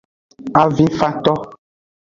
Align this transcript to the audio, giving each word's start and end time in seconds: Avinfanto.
Avinfanto. 0.61 1.33